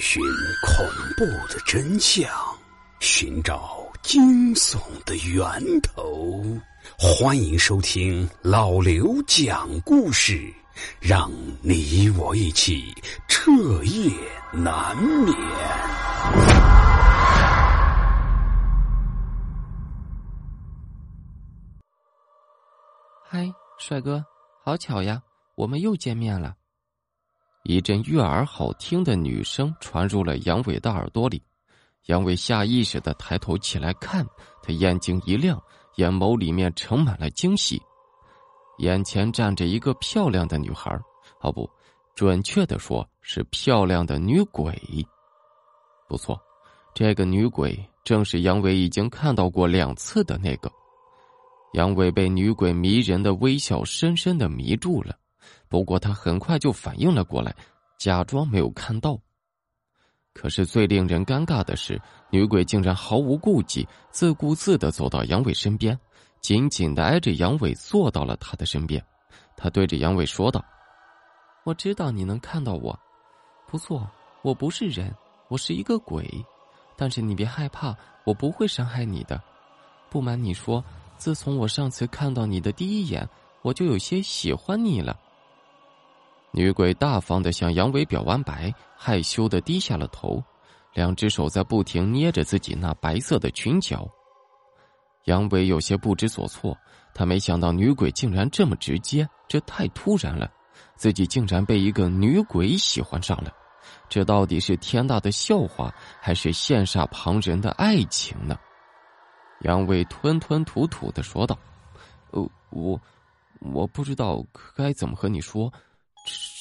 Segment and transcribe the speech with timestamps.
[0.00, 0.22] 寻
[0.66, 0.86] 恐
[1.16, 2.28] 怖的真相，
[3.00, 6.42] 寻找惊悚的源头。
[6.98, 10.52] 欢迎收听老刘讲故事，
[11.00, 12.92] 让你我一起
[13.28, 13.50] 彻
[13.84, 14.10] 夜
[14.52, 15.34] 难眠。
[23.24, 24.24] 嗨，帅哥，
[24.64, 25.22] 好巧呀，
[25.54, 26.54] 我们又见面了。
[27.64, 31.40] 一阵悦耳好听的女声传入了杨伟的耳朵里，
[32.06, 34.26] 杨伟下意识的抬头起来看，
[34.62, 35.62] 他眼睛一亮，
[35.96, 37.80] 眼眸里面盛满了惊喜。
[38.78, 40.90] 眼前站着一个漂亮的女孩，
[41.40, 41.70] 哦不，
[42.16, 44.76] 准确的说是漂亮的女鬼。
[46.08, 46.36] 不错，
[46.92, 50.68] 这个女鬼正是杨伟已经看到过两次的那个。
[51.74, 55.16] 杨伟被女鬼迷人的微笑深深的迷住了。
[55.72, 57.56] 不过他很快就反应了过来，
[57.96, 59.18] 假装没有看到。
[60.34, 61.98] 可是最令人尴尬的是，
[62.28, 65.98] 女鬼竟然毫无顾忌、自顾自的走到杨伟身边，
[66.42, 69.02] 紧紧的挨着杨伟坐到了他的身边。
[69.56, 70.62] 他对着杨伟说道
[71.64, 72.94] ：“我知道你能看到我，
[73.66, 74.06] 不错，
[74.42, 75.10] 我不是人，
[75.48, 76.28] 我是一个鬼，
[76.98, 79.42] 但是你别害怕，我不会伤害你的。
[80.10, 80.84] 不瞒你说，
[81.16, 83.26] 自从我上次看到你的第一眼，
[83.62, 85.18] 我就有些喜欢你了。”
[86.54, 90.42] 女鬼大方的向杨伟表完白，害羞的低下了头，
[90.92, 94.06] 两只手在不停捏着自己那白色的裙角。
[95.24, 96.76] 杨伟有些不知所措，
[97.14, 100.50] 他没想到女鬼竟然这么直接，这太突然了，
[100.94, 103.50] 自己竟然被一个女鬼喜欢上了，
[104.10, 108.58] 这到底是天大的笑话，还是羡煞旁人的爱情呢？
[109.60, 111.58] 杨伟吞吞吐吐的说道
[112.32, 113.00] ：“呃，我，
[113.60, 114.44] 我不知道
[114.76, 115.72] 该怎么和你说。”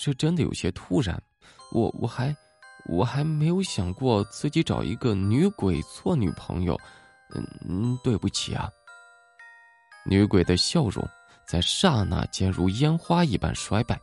[0.04, 1.22] 这真的有些突然，
[1.72, 2.36] 我我还
[2.90, 6.76] 我还没有想过自己找一个女鬼做女朋友，
[7.70, 8.68] 嗯，对不起啊。
[10.04, 11.08] 女鬼的笑容
[11.48, 14.02] 在刹那间如烟花一般衰败，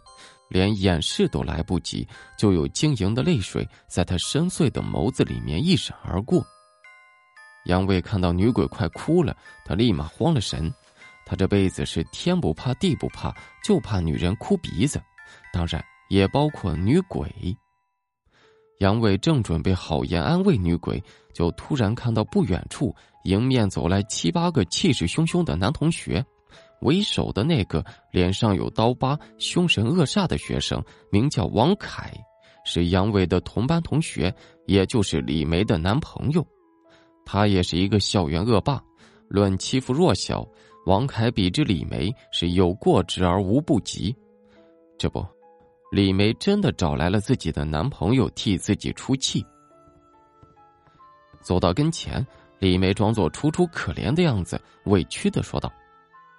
[0.49, 2.07] 连掩饰都来不及，
[2.39, 6.47] 就有晶莹的泪水在她深邃的眸子里面一闪而过。
[7.65, 10.73] 杨卫看到女鬼快哭了，他立马慌了神，
[11.27, 15.03] 他这辈子是天不怕地不怕，就怕女人哭鼻子。
[15.59, 17.29] 当然，也包括女鬼。
[18.79, 21.03] 杨伟正准备好言安慰女鬼，
[21.35, 26.25] 就突然看到不远处迎面走来七八个气势汹汹的男同学。
[26.83, 30.81] 为首的那个脸上有刀疤、凶神恶煞的学生，
[31.11, 32.15] 名叫王凯，
[32.65, 34.33] 是杨伟的同班同学，
[34.69, 36.47] 也就是李梅的男朋友。
[37.25, 38.81] 他也是一个校园恶霸，
[39.27, 40.47] 论欺负弱小，
[40.87, 44.15] 王凯比之李梅是有过之而无不及。
[44.97, 45.25] 这不，
[45.91, 49.45] 李梅真的找来了自己的男朋友替自己出气。
[51.41, 52.25] 走到跟前，
[52.59, 55.73] 李梅装作楚楚可怜的样子，委屈的说道：“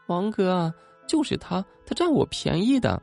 [0.06, 0.72] 王哥，
[1.08, 3.02] 就是他，他占我便宜的。”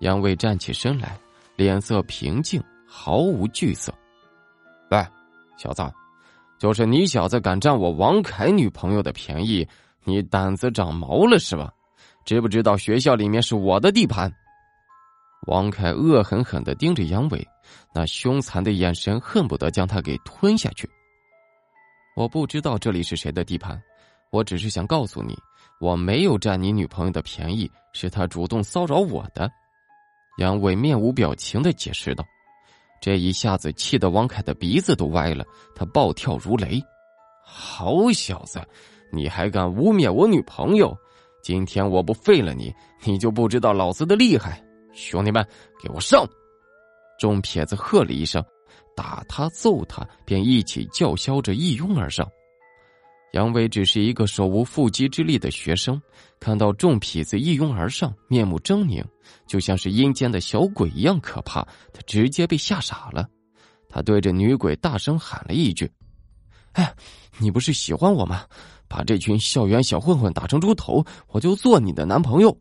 [0.00, 1.18] 杨伟站起身来，
[1.56, 3.94] 脸色平静，毫无惧色。
[4.90, 5.02] “喂，
[5.56, 5.82] 小子，
[6.58, 9.66] 就是你小子敢占我王凯女朋友的便宜，
[10.04, 11.72] 你胆子长毛了是吧？
[12.26, 14.30] 知不知道学校里面是我的地盘？”
[15.46, 17.46] 王凯恶狠狠的盯着杨伟，
[17.94, 20.88] 那凶残的眼神恨不得将他给吞下去。
[22.14, 23.80] 我不知道这里是谁的地盘，
[24.30, 25.34] 我只是想告诉你，
[25.80, 29.50] 我没有占你女朋友的便宜，是她主动骚扰我的。
[30.38, 32.24] 杨伟面无表情的解释道。
[33.00, 35.42] 这一下子气得王凯的鼻子都歪了，
[35.74, 36.78] 他暴跳如雷
[37.42, 38.60] ：“好小子，
[39.10, 40.94] 你还敢污蔑我女朋友？
[41.42, 42.70] 今天我不废了你，
[43.04, 44.62] 你就不知道老子的厉害！”
[44.92, 45.46] 兄弟们，
[45.82, 46.26] 给我上！
[47.18, 48.44] 众撇子喝了一声，
[48.96, 52.28] 打他揍他，便一起叫嚣着一拥而上。
[53.32, 56.00] 杨伟只是一个手无缚鸡之力的学生，
[56.40, 59.04] 看到众痞子一拥而上，面目狰狞，
[59.46, 61.62] 就像是阴间的小鬼一样可怕。
[61.92, 63.28] 他直接被吓傻了，
[63.88, 65.88] 他对着女鬼大声喊了一句
[66.72, 66.92] ：“哎，
[67.38, 68.44] 你不是喜欢我吗？
[68.88, 72.58] 把这群校园小混混打成猪头，我就做你的男朋友。”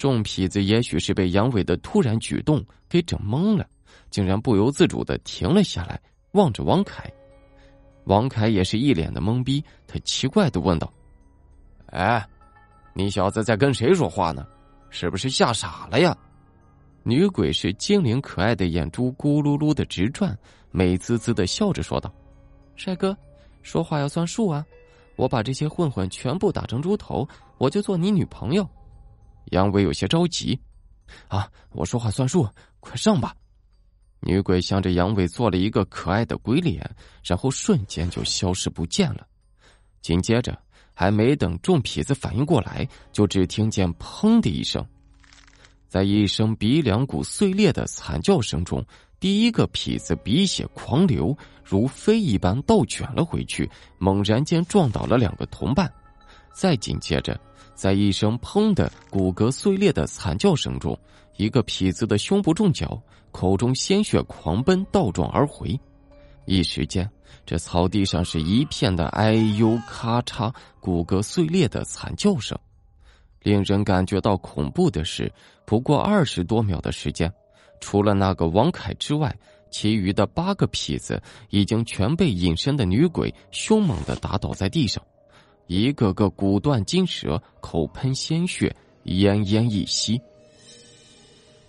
[0.00, 3.66] 众痞子也许是被杨伟的突然举动给整懵了，
[4.08, 6.00] 竟然不由自主的停了下来，
[6.32, 7.12] 望着王凯。
[8.04, 10.90] 王凯也是一脸的懵逼，他奇怪的问道
[11.92, 12.26] ：“哎，
[12.94, 14.46] 你小子在跟谁说话呢？
[14.88, 16.16] 是不是吓傻了呀？”
[17.04, 20.34] 女鬼是精灵可爱的眼珠咕噜噜的直转，
[20.70, 22.10] 美滋滋的笑着说道
[22.74, 23.14] ：“帅哥，
[23.60, 24.64] 说话要算数啊！
[25.16, 28.66] 我把这些混混全部打成猪头，我就做你女朋友。”
[29.46, 30.58] 杨伟有些着急，
[31.28, 31.50] 啊！
[31.70, 32.48] 我说话算数，
[32.78, 33.34] 快上吧！
[34.20, 36.88] 女鬼向着杨伟做了一个可爱的鬼脸，
[37.24, 39.26] 然后瞬间就消失不见了。
[40.02, 40.58] 紧接着，
[40.92, 44.86] 还没等众痞子反应过来，就只听见“砰”的一声，
[45.88, 48.84] 在一声鼻梁骨碎裂的惨叫声中，
[49.18, 55.90] 第一个痞子鼻血狂流，如飞一般倒卷了回去，猛然间撞倒了两个同伴。
[56.60, 57.40] 再紧接着，
[57.74, 60.94] 在一声“砰”的骨骼碎裂的惨叫声中，
[61.38, 63.02] 一个痞子的胸部中脚，
[63.32, 65.80] 口中鲜血狂奔，倒撞而回。
[66.44, 67.10] 一时间，
[67.46, 72.58] 这草地上是一片的哎呦、咔嚓，骨骼碎裂的惨叫声。
[73.40, 75.32] 令人感觉到恐怖的是，
[75.64, 77.32] 不过二十多秒的时间，
[77.80, 79.34] 除了那个王凯之外，
[79.70, 85.02] 其余的八个痞子已经全被隐身的女鬼凶猛的打倒在地上。
[85.70, 88.74] 一个个骨断筋折，口喷鲜血，
[89.04, 90.20] 奄奄一息。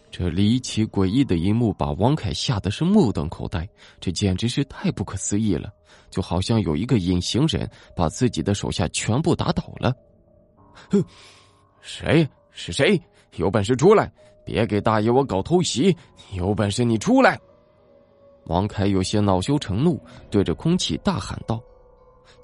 [0.10, 3.70] 这离奇诡异的一幕把王凯吓得是目瞪口呆，
[4.00, 5.72] 这简直是太不可思议了，
[6.10, 9.94] 就好像有一个隐形人把自己的手下全部打倒了。
[10.90, 11.06] 哼，
[11.80, 13.00] 谁是谁？
[13.36, 14.12] 有本事出来！
[14.44, 15.96] 别给大爷我搞偷袭！
[16.34, 17.40] 有本事你出来！
[18.46, 21.62] 王凯有些恼羞成怒，对着空气大喊道。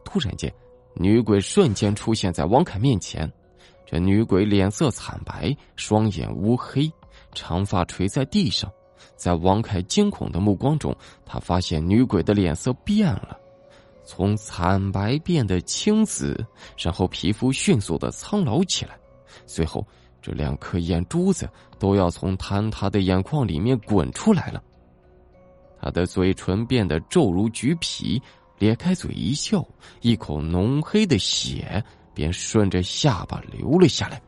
[0.04, 0.54] 突然间。
[1.00, 3.32] 女鬼瞬间出现在王凯面前，
[3.86, 6.92] 这女鬼脸色惨白，双眼乌黑，
[7.34, 8.72] 长发垂在地上。
[9.16, 10.96] 在王凯惊恐的目光中，
[11.26, 13.38] 他发现女鬼的脸色变了，
[14.04, 16.44] 从惨白变得青紫，
[16.78, 18.98] 然后皮肤迅速的苍老起来，
[19.46, 19.86] 随后
[20.20, 21.48] 这两颗眼珠子
[21.78, 24.64] 都要从坍塌的眼眶里面滚出来了。
[25.80, 28.20] 他的嘴唇变得皱如橘皮。
[28.60, 29.68] 咧开嘴一笑，
[30.02, 31.84] 一口浓黑的血
[32.14, 34.22] 便顺着下巴流了下来。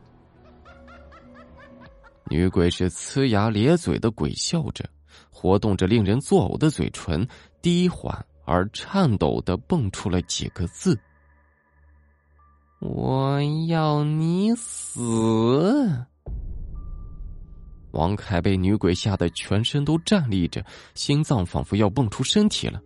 [2.30, 4.88] 女鬼是呲牙咧嘴的鬼笑着，
[5.30, 7.26] 活动着令人作呕的嘴唇，
[7.60, 10.96] 低缓而颤抖的蹦出了几个字
[12.80, 16.06] ：“我要你死。”
[17.90, 22.80] 王凯被女鬼吓得全身都站立着，心脏仿佛要蹦出身体了。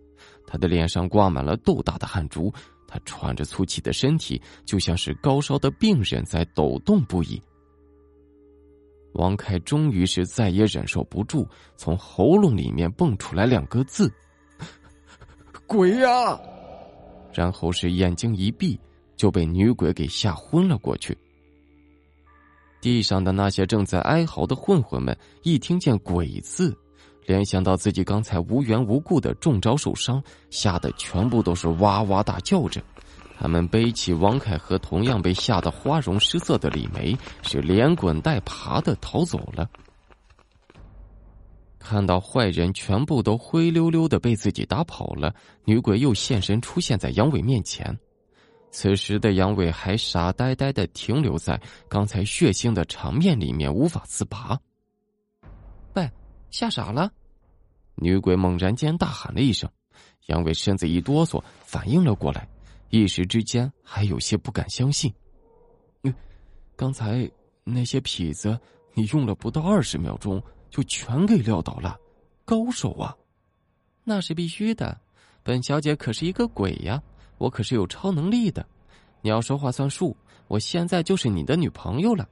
[0.55, 2.49] 他的脸上挂满了豆大的汗珠，
[2.87, 7.41] 他喘着粗气的身体，就像是高烧的病人在抖动不已。
[9.15, 14.09] 王凯终于是再也忍受不住，从喉咙里面蹦出来两个字
[15.67, 16.39] ：“鬼呀！”
[17.35, 18.79] 然后是眼睛一闭，
[19.17, 21.17] 就被女鬼给吓昏了过去。
[22.79, 26.73] 地上的那些正在哀嚎的混混们，一听见“鬼”字。
[27.25, 32.81] 联想到自己刚才无缘无故的中招受伤，吓得全部都是哇哇大叫着。
[33.37, 39.69] 他们背起王凯和同样被吓得花容失色的李梅，是连滚带爬的逃走了。
[41.79, 45.33] 看到坏人全部都灰溜溜的被自己打跑了，
[45.65, 47.95] 女鬼又现身出现在杨伟面前。
[48.71, 54.59] 此时的杨伟还傻呆呆的停留在刚才血腥的场面里面，无法自拔。
[55.93, 56.09] 喂。
[56.55, 57.11] 吓傻了，
[57.95, 59.69] 女鬼猛然间大喊了一声，
[60.27, 62.47] 杨伟身子一哆嗦，反应了过来，
[62.91, 65.13] 一时之间还有些不敢相信。
[66.03, 66.15] 嗯
[66.77, 67.29] 刚才
[67.65, 68.57] 那些痞子，
[68.93, 71.99] 你用了不到二十秒钟就全给撂倒了，
[72.45, 73.13] 高手啊！
[74.05, 74.97] 那是必须的，
[75.43, 77.03] 本小姐可是一个鬼呀，
[77.37, 78.65] 我可是有超能力的，
[79.21, 80.15] 你要说话算数，
[80.47, 82.25] 我现在就是你的女朋友了。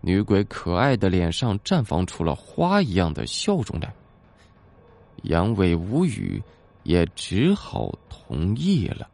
[0.00, 3.92] 女鬼可爱的脸上绽放出了花一样的笑容来，
[5.24, 6.42] 杨伟无语，
[6.84, 9.08] 也只好同意了。